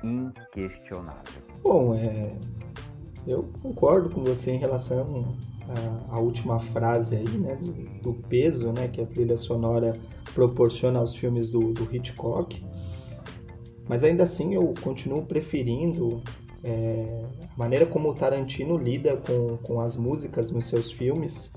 inquestionável. 0.05 1.43
Bom, 1.63 1.95
é, 1.95 2.39
eu 3.27 3.51
concordo 3.63 4.11
com 4.11 4.23
você 4.23 4.51
em 4.51 4.59
relação 4.59 5.39
à 6.09 6.19
última 6.19 6.59
frase 6.59 7.17
aí, 7.17 7.29
né, 7.29 7.57
do, 7.57 7.73
do, 8.03 8.15
peso, 8.29 8.73
né, 8.73 8.89
que 8.89 9.01
a 9.01 9.07
trilha 9.07 9.37
sonora 9.37 9.95
proporciona 10.35 10.99
aos 10.99 11.15
filmes 11.15 11.51
do, 11.51 11.73
do 11.73 11.89
Hitchcock. 11.95 12.65
Mas 13.89 14.03
ainda 14.03 14.25
assim 14.25 14.55
eu 14.55 14.75
continuo 14.83 15.25
preferindo 15.25 16.23
é, 16.63 17.25
a 17.55 17.59
maneira 17.59 17.87
como 17.87 18.11
o 18.11 18.15
Tarantino 18.15 18.77
lida 18.77 19.17
com, 19.17 19.57
com 19.59 19.81
as 19.81 19.97
músicas 19.97 20.51
nos 20.51 20.67
seus 20.67 20.91
filmes. 20.91 21.53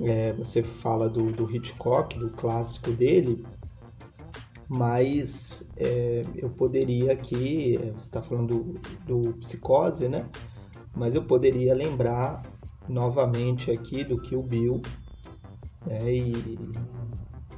É, 0.00 0.32
você 0.32 0.62
fala 0.62 1.08
do, 1.08 1.30
do 1.30 1.54
Hitchcock, 1.54 2.18
do 2.18 2.30
clássico 2.30 2.90
dele, 2.90 3.44
mas 4.68 5.68
é, 5.76 6.22
eu 6.34 6.50
poderia 6.50 7.12
aqui, 7.12 7.76
é, 7.76 7.90
você 7.92 8.06
está 8.06 8.22
falando 8.22 8.78
do, 9.06 9.22
do, 9.22 9.32
Psicose, 9.34 10.08
né? 10.08 10.26
Mas 10.96 11.14
eu 11.14 11.24
poderia 11.24 11.74
lembrar 11.74 12.42
novamente 12.88 13.70
aqui 13.70 14.04
do 14.04 14.20
Kill 14.20 14.42
Bill, 14.42 14.82
né? 15.86 16.14
E, 16.14 16.72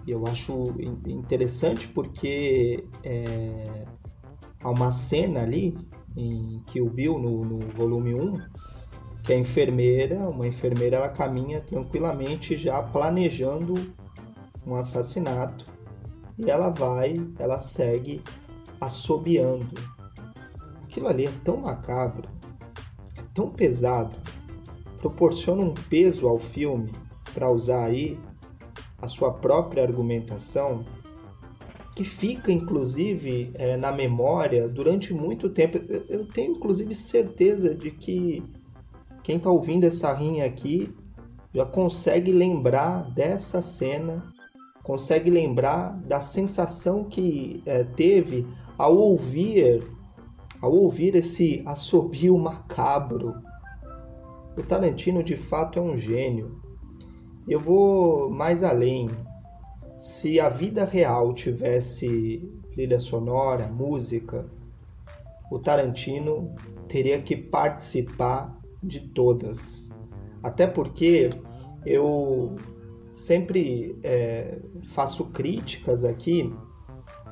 eu 0.06 0.24
acho 0.24 0.72
interessante 1.04 1.88
porque 1.88 2.84
é, 3.02 3.84
há 4.62 4.70
uma 4.70 4.92
cena 4.92 5.42
ali 5.42 5.76
em 6.16 6.62
Kill 6.66 6.88
Bill, 6.88 7.18
no, 7.18 7.44
no 7.44 7.58
volume 7.70 8.14
1, 8.14 8.38
que 9.24 9.32
a 9.32 9.36
enfermeira, 9.36 10.28
uma 10.28 10.46
enfermeira, 10.46 10.98
ela 10.98 11.08
caminha 11.08 11.60
tranquilamente 11.60 12.56
já 12.56 12.80
planejando 12.80 13.74
um 14.64 14.76
assassinato 14.76 15.66
e 16.38 16.48
ela 16.48 16.70
vai, 16.70 17.16
ela 17.38 17.58
segue 17.58 18.22
assobiando. 18.80 19.74
Aquilo 20.84 21.08
ali 21.08 21.26
é 21.26 21.32
tão 21.42 21.56
macabro, 21.56 22.28
é 23.16 23.22
tão 23.34 23.50
pesado, 23.50 24.16
proporciona 25.06 25.62
um 25.62 25.72
peso 25.72 26.26
ao 26.26 26.38
filme 26.38 26.92
para 27.32 27.50
usar 27.50 27.84
aí 27.84 28.18
a 29.00 29.06
sua 29.06 29.32
própria 29.32 29.82
argumentação 29.82 30.84
que 31.94 32.02
fica 32.02 32.50
inclusive 32.52 33.50
é, 33.54 33.76
na 33.76 33.92
memória 33.92 34.68
durante 34.68 35.14
muito 35.14 35.48
tempo. 35.48 35.78
Eu 36.08 36.26
tenho 36.28 36.52
inclusive 36.56 36.94
certeza 36.94 37.74
de 37.74 37.90
que 37.90 38.42
quem 39.22 39.36
está 39.36 39.50
ouvindo 39.50 39.84
essa 39.84 40.12
rinha 40.12 40.44
aqui 40.44 40.92
já 41.54 41.64
consegue 41.64 42.32
lembrar 42.32 43.10
dessa 43.14 43.62
cena 43.62 44.32
consegue 44.82 45.30
lembrar 45.30 45.98
da 46.02 46.20
sensação 46.20 47.04
que 47.04 47.62
é, 47.66 47.82
teve 47.82 48.46
ao 48.78 48.96
ouvir 48.96 49.82
ao 50.60 50.72
ouvir 50.72 51.14
esse 51.14 51.62
assobio 51.66 52.36
macabro. 52.38 53.34
O 54.56 54.62
Tarantino 54.62 55.22
de 55.22 55.36
fato 55.36 55.78
é 55.78 55.82
um 55.82 55.94
gênio. 55.96 56.62
Eu 57.46 57.60
vou 57.60 58.30
mais 58.30 58.62
além. 58.62 59.10
Se 59.98 60.40
a 60.40 60.48
vida 60.48 60.84
real 60.84 61.34
tivesse 61.34 62.50
trilha 62.70 62.98
sonora, 62.98 63.68
música, 63.68 64.46
o 65.50 65.58
Tarantino 65.58 66.54
teria 66.88 67.20
que 67.20 67.36
participar 67.36 68.58
de 68.82 69.00
todas. 69.00 69.90
Até 70.42 70.66
porque 70.66 71.28
eu 71.84 72.56
sempre 73.12 73.98
é, 74.02 74.58
faço 74.84 75.26
críticas 75.26 76.02
aqui 76.02 76.50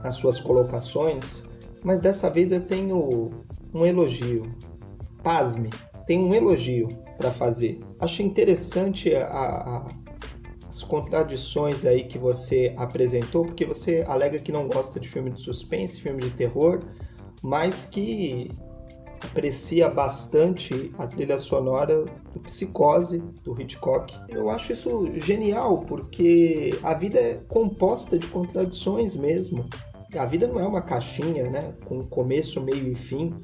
às 0.03 0.17
suas 0.17 0.39
colocações, 0.39 1.43
mas 1.83 2.03
dessa 2.03 2.29
vez 2.29 2.53
eu 2.53 2.61
tenho 2.67 3.31
um 3.73 3.87
elogio. 3.87 4.55
Pasme, 5.23 5.71
tem 6.07 6.19
um 6.19 6.35
elogio 6.35 7.04
para 7.17 7.31
fazer. 7.31 7.81
Acho 8.01 8.23
interessante 8.23 9.15
a, 9.15 9.27
a, 9.27 9.89
as 10.69 10.83
contradições 10.83 11.85
aí 11.85 12.05
que 12.05 12.19
você 12.19 12.75
apresentou, 12.77 13.45
porque 13.45 13.65
você 13.65 14.05
alega 14.07 14.39
que 14.39 14.51
não 14.51 14.67
gosta 14.69 14.99
de 14.99 15.09
filme 15.09 15.31
de 15.31 15.41
suspense, 15.41 16.01
filme 16.01 16.23
de 16.23 16.31
terror, 16.31 16.81
mas 17.43 17.87
que 17.87 18.51
aprecia 19.23 19.89
bastante 19.89 20.93
a 20.99 21.07
trilha 21.07 21.39
sonora 21.39 22.05
do 22.33 22.41
Psicose, 22.41 23.19
do 23.43 23.59
Hitchcock. 23.61 24.15
Eu 24.29 24.51
acho 24.51 24.73
isso 24.73 25.09
genial, 25.19 25.79
porque 25.83 26.79
a 26.83 26.95
vida 26.95 27.19
é 27.19 27.41
composta 27.49 28.19
de 28.19 28.27
contradições 28.27 29.17
mesmo. 29.17 29.69
A 30.17 30.27
vida 30.27 30.47
não 30.47 30.61
é 30.61 30.67
uma 30.67 30.83
caixinha, 30.83 31.51
né? 31.51 31.75
Com 31.85 32.05
começo, 32.05 32.61
meio 32.61 32.89
e 32.89 32.95
fim. 32.95 33.35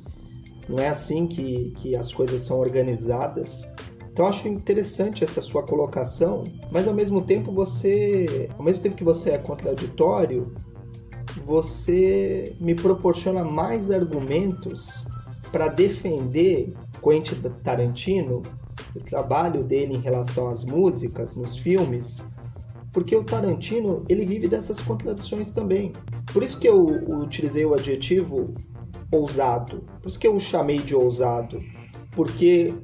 Não 0.70 0.78
é 0.78 0.86
assim 0.86 1.26
que, 1.26 1.72
que 1.76 1.96
as 1.96 2.12
coisas 2.12 2.42
são 2.42 2.60
organizadas. 2.60 3.66
Então 4.12 4.26
acho 4.26 4.46
interessante 4.46 5.24
essa 5.24 5.40
sua 5.40 5.64
colocação, 5.64 6.44
mas 6.70 6.86
ao 6.86 6.94
mesmo 6.94 7.22
tempo 7.22 7.50
você, 7.50 8.48
ao 8.56 8.64
mesmo 8.64 8.84
tempo 8.84 8.94
que 8.94 9.02
você 9.02 9.30
é 9.30 9.38
contraditório, 9.38 10.54
você 11.44 12.54
me 12.60 12.74
proporciona 12.74 13.42
mais 13.44 13.90
argumentos 13.90 15.04
para 15.50 15.66
defender 15.66 16.72
Quentin 17.02 17.40
Tarantino, 17.64 18.42
o 18.94 19.00
trabalho 19.00 19.64
dele 19.64 19.94
em 19.94 20.00
relação 20.00 20.48
às 20.48 20.62
músicas 20.62 21.34
nos 21.34 21.56
filmes, 21.56 22.22
porque 22.92 23.16
o 23.16 23.24
Tarantino 23.24 24.04
ele 24.08 24.24
vive 24.24 24.46
dessas 24.46 24.80
contradições 24.80 25.50
também. 25.50 25.92
Por 26.32 26.44
isso 26.44 26.58
que 26.58 26.68
eu 26.68 26.84
utilizei 27.20 27.64
o 27.64 27.74
adjetivo 27.74 28.54
ousado. 29.11 29.85
Por 30.02 30.09
isso 30.09 30.19
que 30.19 30.26
eu 30.26 30.35
o 30.35 30.40
chamei 30.40 30.79
de 30.79 30.95
ousado, 30.95 31.62
porque 32.12 32.75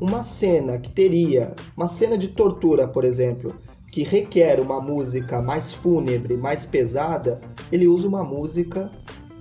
uma 0.00 0.22
cena 0.22 0.78
que 0.78 0.90
teria, 0.90 1.54
uma 1.76 1.88
cena 1.88 2.16
de 2.16 2.28
tortura, 2.28 2.88
por 2.88 3.04
exemplo, 3.04 3.54
que 3.90 4.02
requer 4.02 4.60
uma 4.60 4.80
música 4.80 5.42
mais 5.42 5.72
fúnebre, 5.72 6.36
mais 6.36 6.64
pesada, 6.64 7.40
ele 7.72 7.86
usa 7.86 8.06
uma 8.06 8.22
música 8.22 8.90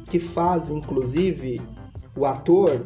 que 0.10 0.20
faz 0.20 0.70
inclusive 0.70 1.62
o 2.16 2.26
ator 2.26 2.86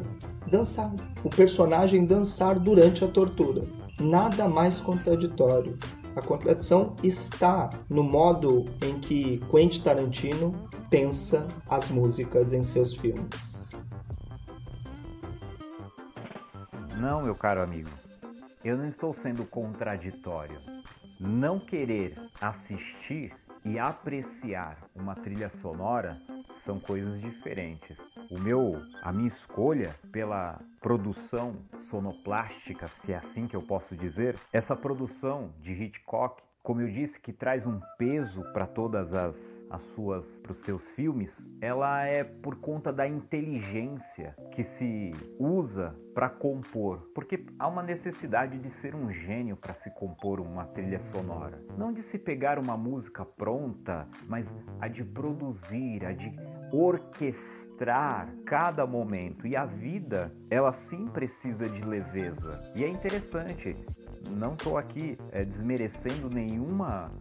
dançar, 0.50 0.94
o 1.24 1.30
personagem 1.30 2.04
dançar 2.04 2.58
durante 2.58 3.04
a 3.04 3.08
tortura. 3.08 3.66
Nada 3.98 4.48
mais 4.48 4.80
contraditório. 4.80 5.78
A 6.16 6.22
contradição 6.22 6.94
está 7.02 7.70
no 7.88 8.02
modo 8.04 8.66
em 8.80 9.00
que 9.00 9.38
Quentin 9.50 9.80
Tarantino 9.82 10.68
pensa 10.88 11.48
as 11.68 11.90
músicas 11.90 12.52
em 12.52 12.62
seus 12.62 12.94
filmes. 12.94 13.72
Não, 17.00 17.22
meu 17.22 17.34
caro 17.34 17.62
amigo, 17.62 17.90
eu 18.64 18.78
não 18.78 18.86
estou 18.86 19.12
sendo 19.12 19.44
contraditório. 19.44 20.60
Não 21.18 21.58
querer 21.58 22.16
assistir 22.40 23.32
e 23.64 23.78
apreciar 23.78 24.78
uma 24.94 25.14
trilha 25.14 25.48
sonora 25.48 26.20
são 26.64 26.78
coisas 26.78 27.20
diferentes. 27.20 27.98
O 28.30 28.38
meu, 28.38 28.82
a 29.02 29.12
minha 29.12 29.28
escolha 29.28 29.94
pela 30.12 30.60
produção 30.80 31.56
sonoplástica, 31.78 32.86
se 32.86 33.12
é 33.12 33.16
assim 33.16 33.46
que 33.46 33.56
eu 33.56 33.62
posso 33.62 33.96
dizer, 33.96 34.36
essa 34.52 34.76
produção 34.76 35.52
de 35.60 35.72
Hitchcock 35.72 36.42
como 36.64 36.80
eu 36.80 36.88
disse, 36.88 37.20
que 37.20 37.30
traz 37.30 37.66
um 37.66 37.78
peso 37.98 38.42
para 38.54 38.66
todas 38.66 39.12
as, 39.12 39.62
as 39.68 39.82
suas, 39.82 40.40
para 40.40 40.52
os 40.52 40.58
seus 40.58 40.88
filmes, 40.88 41.46
ela 41.60 42.06
é 42.06 42.24
por 42.24 42.56
conta 42.56 42.90
da 42.90 43.06
inteligência 43.06 44.34
que 44.50 44.64
se 44.64 45.12
usa 45.38 45.94
para 46.14 46.30
compor, 46.30 47.10
porque 47.14 47.44
há 47.58 47.68
uma 47.68 47.82
necessidade 47.82 48.58
de 48.58 48.70
ser 48.70 48.94
um 48.94 49.12
gênio 49.12 49.58
para 49.58 49.74
se 49.74 49.90
compor 49.90 50.40
uma 50.40 50.64
trilha 50.64 51.00
sonora, 51.00 51.62
não 51.76 51.92
de 51.92 52.00
se 52.00 52.18
pegar 52.18 52.58
uma 52.58 52.78
música 52.78 53.26
pronta, 53.26 54.08
mas 54.26 54.54
a 54.80 54.88
de 54.88 55.04
produzir, 55.04 56.06
a 56.06 56.12
de 56.12 56.34
orquestrar 56.72 58.34
cada 58.46 58.86
momento. 58.86 59.46
E 59.46 59.54
a 59.54 59.66
vida, 59.66 60.34
ela 60.48 60.72
sim 60.72 61.08
precisa 61.08 61.68
de 61.68 61.82
leveza. 61.82 62.58
E 62.74 62.82
é 62.84 62.88
interessante 62.88 63.76
não 64.30 64.54
estou 64.54 64.76
aqui 64.76 65.18
é, 65.30 65.44
desmerecendo 65.44 66.28
nenhuma 66.30 67.12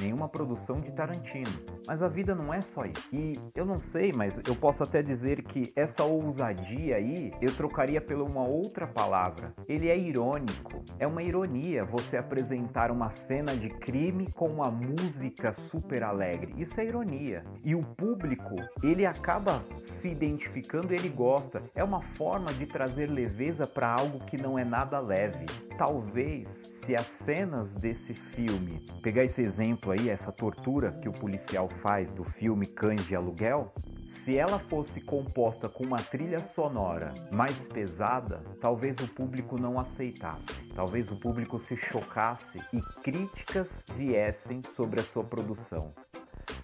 nenhuma 0.00 0.28
produção 0.28 0.80
de 0.80 0.92
Tarantino. 0.92 1.50
Mas 1.86 2.02
a 2.02 2.08
vida 2.08 2.34
não 2.34 2.52
é 2.52 2.60
só 2.60 2.84
isso. 2.84 3.08
E 3.12 3.32
eu 3.54 3.64
não 3.64 3.80
sei, 3.80 4.12
mas 4.14 4.40
eu 4.46 4.54
posso 4.54 4.82
até 4.82 5.02
dizer 5.02 5.42
que 5.42 5.72
essa 5.74 6.04
ousadia 6.04 6.96
aí 6.96 7.32
eu 7.40 7.52
trocaria 7.54 8.00
por 8.00 8.16
uma 8.16 8.46
outra 8.46 8.86
palavra. 8.86 9.54
Ele 9.68 9.88
é 9.88 9.98
irônico. 9.98 10.84
É 10.98 11.06
uma 11.06 11.22
ironia 11.22 11.84
você 11.84 12.16
apresentar 12.16 12.90
uma 12.90 13.10
cena 13.10 13.56
de 13.56 13.68
crime 13.68 14.30
com 14.32 14.48
uma 14.48 14.70
música 14.70 15.52
super 15.52 16.02
alegre. 16.02 16.54
Isso 16.56 16.80
é 16.80 16.86
ironia. 16.86 17.44
E 17.64 17.74
o 17.74 17.82
público, 17.82 18.56
ele 18.82 19.06
acaba 19.06 19.62
se 19.84 20.08
identificando, 20.08 20.92
ele 20.92 21.08
gosta. 21.08 21.62
É 21.74 21.82
uma 21.82 22.02
forma 22.16 22.52
de 22.52 22.66
trazer 22.66 23.06
leveza 23.06 23.66
para 23.66 23.92
algo 23.92 24.20
que 24.26 24.40
não 24.40 24.58
é 24.58 24.64
nada 24.64 25.00
leve. 25.00 25.46
Talvez 25.76 26.69
se 26.80 26.96
as 26.96 27.06
cenas 27.06 27.74
desse 27.74 28.14
filme, 28.14 28.84
pegar 29.02 29.22
esse 29.22 29.42
exemplo 29.42 29.92
aí, 29.92 30.08
essa 30.08 30.32
tortura 30.32 30.92
que 30.92 31.08
o 31.08 31.12
policial 31.12 31.68
faz 31.68 32.10
do 32.10 32.24
filme 32.24 32.66
Cães 32.66 33.06
de 33.06 33.14
Aluguel, 33.14 33.72
se 34.08 34.36
ela 34.36 34.58
fosse 34.58 35.00
composta 35.00 35.68
com 35.68 35.84
uma 35.84 35.98
trilha 35.98 36.38
sonora 36.38 37.12
mais 37.30 37.66
pesada, 37.66 38.42
talvez 38.60 38.98
o 38.98 39.06
público 39.06 39.58
não 39.58 39.78
aceitasse, 39.78 40.64
talvez 40.74 41.10
o 41.12 41.16
público 41.16 41.58
se 41.58 41.76
chocasse 41.76 42.58
e 42.72 42.80
críticas 43.02 43.84
viessem 43.94 44.62
sobre 44.74 45.00
a 45.00 45.04
sua 45.04 45.22
produção. 45.22 45.92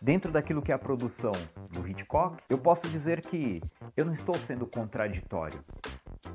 Dentro 0.00 0.32
daquilo 0.32 0.62
que 0.62 0.72
é 0.72 0.74
a 0.74 0.78
produção 0.78 1.32
do 1.70 1.86
Hitchcock, 1.86 2.42
eu 2.48 2.58
posso 2.58 2.88
dizer 2.88 3.20
que 3.20 3.62
eu 3.96 4.04
não 4.04 4.14
estou 4.14 4.34
sendo 4.34 4.66
contraditório. 4.66 5.62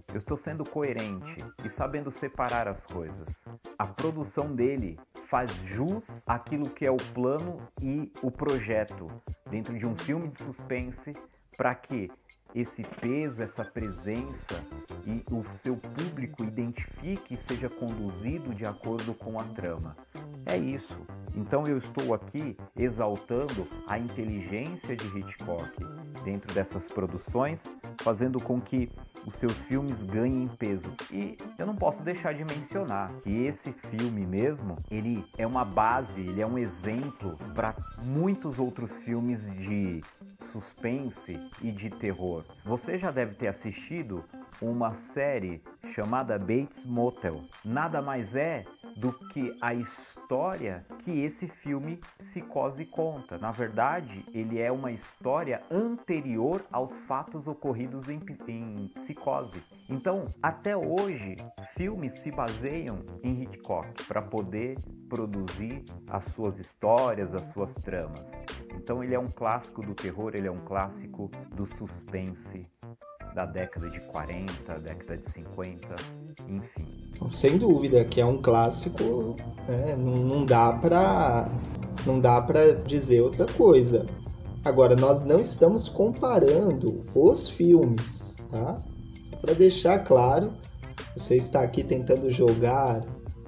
Eu 0.09 0.17
estou 0.17 0.37
sendo 0.37 0.63
coerente 0.63 1.37
e 1.63 1.69
sabendo 1.69 2.11
separar 2.11 2.67
as 2.67 2.85
coisas. 2.85 3.45
A 3.77 3.85
produção 3.85 4.53
dele 4.55 4.99
faz 5.27 5.51
jus 5.65 6.21
àquilo 6.25 6.69
que 6.69 6.85
é 6.85 6.91
o 6.91 6.97
plano 7.13 7.57
e 7.81 8.11
o 8.21 8.29
projeto 8.29 9.07
dentro 9.49 9.77
de 9.77 9.85
um 9.85 9.95
filme 9.95 10.27
de 10.27 10.37
suspense 10.37 11.15
para 11.55 11.73
que 11.75 12.11
esse 12.53 12.83
peso, 12.83 13.41
essa 13.41 13.63
presença 13.63 14.61
e 15.05 15.23
o 15.33 15.43
seu 15.51 15.77
público 15.77 16.43
identifique 16.43 17.33
e 17.33 17.37
seja 17.37 17.69
conduzido 17.69 18.53
de 18.53 18.65
acordo 18.65 19.13
com 19.13 19.39
a 19.39 19.43
trama. 19.43 19.95
É 20.45 20.57
isso. 20.57 20.97
Então 21.35 21.63
eu 21.65 21.77
estou 21.77 22.13
aqui 22.13 22.57
exaltando 22.75 23.67
a 23.87 23.97
inteligência 23.97 24.95
de 24.95 25.07
Hitchcock 25.17 25.71
dentro 26.23 26.53
dessas 26.53 26.87
produções, 26.87 27.71
fazendo 28.01 28.41
com 28.41 28.59
que 28.59 28.89
os 29.25 29.35
seus 29.35 29.57
filmes 29.63 30.03
ganhem 30.03 30.47
peso. 30.47 30.91
E 31.11 31.37
eu 31.57 31.65
não 31.65 31.75
posso 31.75 32.03
deixar 32.03 32.33
de 32.33 32.43
mencionar 32.43 33.11
que 33.23 33.45
esse 33.45 33.71
filme 33.71 34.25
mesmo, 34.25 34.77
ele 34.89 35.25
é 35.37 35.45
uma 35.45 35.63
base, 35.63 36.19
ele 36.19 36.41
é 36.41 36.47
um 36.47 36.57
exemplo 36.57 37.37
para 37.53 37.75
muitos 38.03 38.59
outros 38.59 38.97
filmes 38.99 39.45
de 39.57 40.01
suspense 40.41 41.39
e 41.61 41.71
de 41.71 41.89
terror. 41.89 42.43
Você 42.65 42.97
já 42.97 43.11
deve 43.11 43.35
ter 43.35 43.47
assistido 43.47 44.23
uma 44.61 44.93
série 44.93 45.61
chamada 45.93 46.37
Bates 46.37 46.85
Motel. 46.85 47.41
Nada 47.63 48.01
mais 48.01 48.35
é 48.35 48.65
do 48.97 49.11
que 49.29 49.55
a 49.61 49.73
história 49.73 50.85
que 51.03 51.21
esse 51.21 51.47
filme 51.47 51.99
Psicose 52.17 52.85
conta. 52.85 53.37
Na 53.37 53.51
verdade, 53.51 54.25
ele 54.33 54.59
é 54.59 54.71
uma 54.71 54.91
história 54.91 55.61
anterior 55.69 56.63
aos 56.71 56.97
fatos 56.99 57.47
ocorridos 57.47 58.09
em, 58.09 58.21
em 58.47 58.87
Psicose. 58.93 59.63
Então, 59.89 60.27
até 60.41 60.75
hoje, 60.75 61.35
filmes 61.75 62.13
se 62.13 62.31
baseiam 62.31 63.03
em 63.23 63.43
Hitchcock 63.43 64.03
para 64.05 64.21
poder 64.21 64.77
produzir 65.09 65.83
as 66.07 66.25
suas 66.25 66.59
histórias, 66.59 67.33
as 67.33 67.47
suas 67.47 67.75
tramas. 67.75 68.31
Então, 68.75 69.03
ele 69.03 69.13
é 69.13 69.19
um 69.19 69.29
clássico 69.29 69.81
do 69.81 69.93
terror, 69.93 70.31
ele 70.33 70.47
é 70.47 70.51
um 70.51 70.63
clássico 70.63 71.29
do 71.53 71.65
suspense 71.65 72.65
da 73.33 73.45
década 73.45 73.89
de 73.89 73.99
40, 73.99 74.79
década 74.79 75.17
de 75.17 75.29
50, 75.29 75.95
enfim. 76.47 77.01
Sem 77.31 77.57
dúvida 77.57 78.03
que 78.03 78.19
é 78.19 78.25
um 78.25 78.41
clássico, 78.41 79.35
né? 79.67 79.95
não, 79.95 80.15
não 80.17 80.45
dá 80.45 80.73
para 80.73 81.49
não 82.05 82.19
dá 82.19 82.41
para 82.41 82.73
dizer 82.73 83.21
outra 83.21 83.45
coisa. 83.45 84.05
Agora 84.65 84.95
nós 84.95 85.21
não 85.21 85.39
estamos 85.39 85.87
comparando 85.87 87.03
os 87.15 87.49
filmes, 87.49 88.37
tá? 88.49 88.81
Para 89.39 89.53
deixar 89.53 89.99
claro, 89.99 90.53
você 91.15 91.35
está 91.35 91.61
aqui 91.61 91.83
tentando 91.83 92.29
jogar 92.29 93.03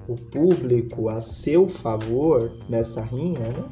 o 0.08 0.14
público 0.14 1.08
a 1.08 1.20
seu 1.20 1.68
favor 1.68 2.52
nessa 2.68 3.00
rinha, 3.00 3.48
né? 3.48 3.64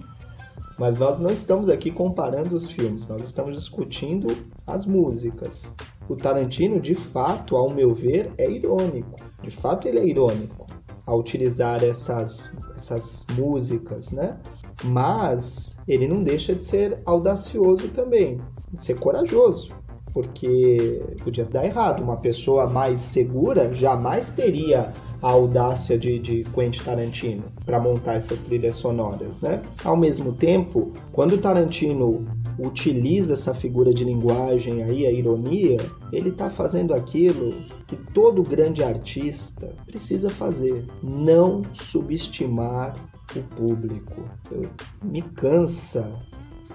Mas 0.78 0.96
nós 0.96 1.18
não 1.18 1.30
estamos 1.30 1.68
aqui 1.68 1.90
comparando 1.90 2.56
os 2.56 2.70
filmes, 2.70 3.06
nós 3.06 3.24
estamos 3.24 3.56
discutindo 3.56 4.36
as 4.66 4.86
músicas. 4.86 5.72
O 6.12 6.16
Tarantino, 6.16 6.78
de 6.78 6.94
fato, 6.94 7.56
ao 7.56 7.70
meu 7.70 7.94
ver, 7.94 8.30
é 8.36 8.50
irônico. 8.50 9.16
De 9.42 9.50
fato, 9.50 9.88
ele 9.88 9.98
é 9.98 10.06
irônico 10.06 10.66
ao 11.06 11.18
utilizar 11.18 11.82
essas, 11.82 12.54
essas 12.76 13.24
músicas, 13.34 14.12
né? 14.12 14.36
Mas 14.84 15.78
ele 15.88 16.06
não 16.06 16.22
deixa 16.22 16.54
de 16.54 16.62
ser 16.62 17.00
audacioso 17.06 17.88
também, 17.88 18.38
de 18.70 18.78
ser 18.78 19.00
corajoso, 19.00 19.74
porque 20.12 21.02
podia 21.24 21.46
dar 21.46 21.64
errado. 21.64 22.02
Uma 22.02 22.18
pessoa 22.18 22.68
mais 22.68 22.98
segura 22.98 23.72
jamais 23.72 24.28
teria 24.28 24.92
a 25.22 25.30
audácia 25.30 25.96
de, 25.96 26.18
de 26.18 26.44
Quentin 26.54 26.82
Tarantino 26.82 27.44
para 27.64 27.80
montar 27.80 28.16
essas 28.16 28.42
trilhas 28.42 28.74
sonoras, 28.74 29.40
né? 29.40 29.62
Ao 29.82 29.96
mesmo 29.96 30.34
tempo, 30.34 30.92
quando 31.10 31.38
Tarantino 31.38 32.26
utiliza 32.58 33.32
essa 33.32 33.54
figura 33.54 33.92
de 33.92 34.04
linguagem 34.04 34.82
aí, 34.82 35.06
a 35.06 35.10
ironia, 35.10 35.78
ele 36.12 36.30
está 36.30 36.50
fazendo 36.50 36.94
aquilo 36.94 37.54
que 37.86 37.96
todo 38.12 38.42
grande 38.42 38.82
artista 38.82 39.74
precisa 39.86 40.30
fazer: 40.30 40.86
não 41.02 41.62
subestimar 41.72 42.96
o 43.36 43.42
público. 43.54 44.22
Eu, 44.50 44.68
me 45.02 45.22
cansa 45.22 46.10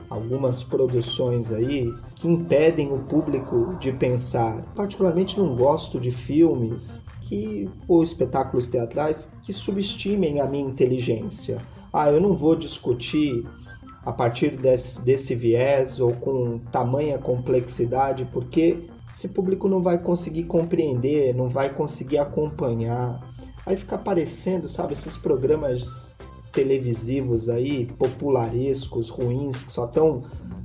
algumas 0.09 0.63
produções 0.63 1.51
aí 1.51 1.93
que 2.15 2.27
impedem 2.27 2.93
o 2.93 2.99
público 2.99 3.75
de 3.79 3.91
pensar. 3.91 4.63
Particularmente 4.75 5.37
não 5.37 5.55
gosto 5.55 5.99
de 5.99 6.11
filmes 6.11 7.03
que 7.21 7.69
ou 7.87 8.01
espetáculos 8.01 8.67
teatrais 8.67 9.31
que 9.41 9.51
subestimem 9.51 10.39
a 10.39 10.47
minha 10.47 10.65
inteligência. 10.65 11.61
Ah, 11.91 12.09
eu 12.09 12.21
não 12.21 12.35
vou 12.35 12.55
discutir 12.55 13.45
a 14.07 14.13
partir 14.13 14.55
desse, 14.55 15.01
desse 15.01 15.35
viés 15.35 15.99
ou 15.99 16.13
com 16.13 16.59
tamanha 16.71 17.17
complexidade, 17.17 18.23
porque 18.31 18.87
esse 19.13 19.27
público 19.27 19.67
não 19.67 19.81
vai 19.81 19.97
conseguir 20.01 20.43
compreender, 20.43 21.35
não 21.35 21.49
vai 21.49 21.73
conseguir 21.73 22.17
acompanhar. 22.17 23.19
Aí 23.65 23.75
fica 23.75 23.95
aparecendo, 23.95 24.65
sabe, 24.69 24.93
esses 24.93 25.17
programas 25.17 26.15
televisivos 26.53 27.49
aí, 27.49 27.85
popularescos, 27.99 29.09
ruins, 29.09 29.65
que 29.65 29.71
só 29.73 29.83
estão 29.83 30.23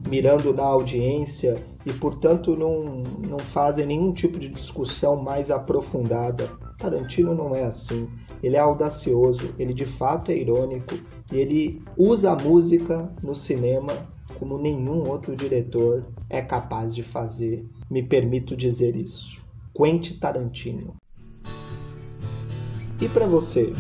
mirando 0.09 0.55
na 0.55 0.63
audiência 0.63 1.61
e, 1.85 1.93
portanto, 1.93 2.57
não, 2.57 3.03
não 3.29 3.41
fazem 3.41 3.85
nenhum 3.85 4.13
tipo 4.13 4.39
de 4.39 4.51
discussão 4.51 5.21
mais 5.21 5.51
aprofundada. 5.51 6.49
Tarantino 6.83 7.33
não 7.33 7.55
é 7.55 7.63
assim. 7.63 8.09
Ele 8.43 8.57
é 8.57 8.59
audacioso, 8.59 9.55
ele 9.57 9.73
de 9.73 9.87
fato 9.87 10.33
é 10.33 10.37
irônico 10.37 10.99
e 11.31 11.39
ele 11.39 11.81
usa 11.97 12.33
a 12.33 12.37
música 12.37 13.09
no 13.23 13.37
cinema 13.37 13.93
como 14.39 14.59
nenhum 14.59 15.09
outro 15.09 15.37
diretor 15.37 16.05
é 16.29 16.43
capaz 16.43 16.93
de 16.93 17.05
fazer. 17.05 17.65
Me 17.89 18.03
permito 18.03 18.57
dizer 18.57 18.97
isso. 18.97 19.41
Quentin 19.77 20.15
Tarantino. 20.15 20.95
E 23.01 23.09
para 23.09 23.27
você, 23.27 23.73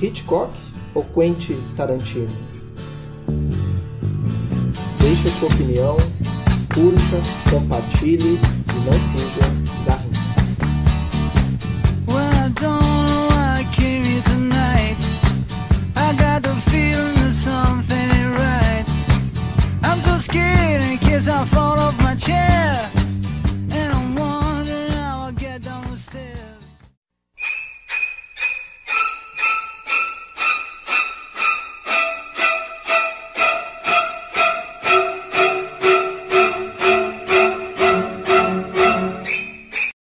Hitchcock 0.00 0.52
ou 0.94 1.04
Quentin 1.04 1.58
Tarantino? 1.76 2.28
Deixe 5.00 5.28
a 5.28 5.30
sua 5.32 5.48
opinião, 5.48 5.96
curta, 6.72 7.50
compartilhe 7.50 8.36
e 8.36 8.84
não 8.86 8.92
fuja 9.10 9.63
As 21.14 21.28
I 21.28 21.44
fall 21.44 21.78
off 21.78 21.96
my 22.02 22.16
chair. 22.16 22.63